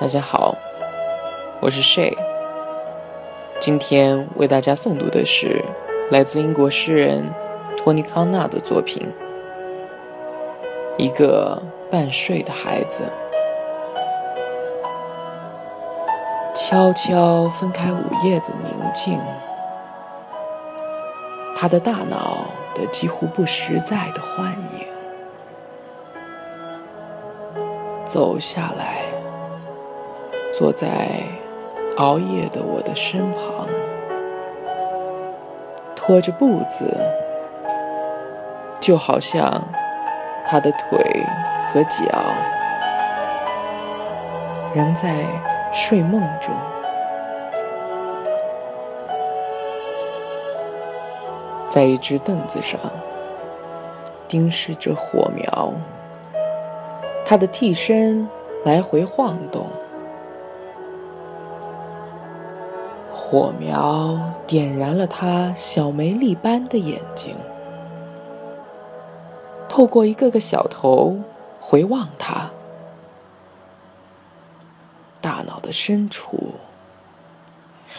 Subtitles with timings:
[0.00, 0.56] 大家好，
[1.60, 2.16] 我是 Shay。
[3.60, 5.62] 今天为大家诵读的是
[6.10, 7.30] 来自英国诗人
[7.76, 9.06] 托尼·康纳的作品
[10.98, 13.04] 《一个半睡的孩子》。
[16.54, 19.20] 悄悄分开午夜的宁静，
[21.54, 24.86] 他的大脑的几乎不实在的幻影，
[28.06, 29.19] 走下来。
[30.52, 31.08] 坐在
[31.96, 33.66] 熬夜的我的身旁，
[35.94, 36.96] 拖着步子，
[38.80, 39.62] 就好像
[40.46, 40.98] 他的腿
[41.68, 42.04] 和脚
[44.74, 45.24] 仍在
[45.72, 46.52] 睡梦中。
[51.68, 52.80] 在一只凳子上，
[54.26, 55.72] 盯视着火苗，
[57.24, 58.28] 他的替身
[58.64, 59.68] 来回晃动。
[63.30, 67.32] 火苗点燃了他小梅粒般的眼睛，
[69.68, 71.16] 透过一个个小头
[71.60, 72.50] 回望他，
[75.20, 76.54] 大脑的深处，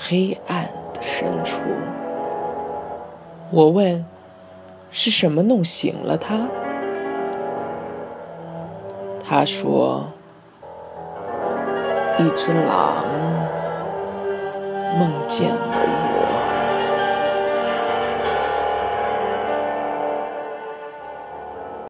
[0.01, 1.61] 黑暗的深处。
[3.51, 4.05] 我问：
[4.91, 6.45] 是什么弄醒了他？
[9.25, 10.07] 他说：
[12.19, 13.40] 一只狼。
[14.97, 16.00] 梦见了我。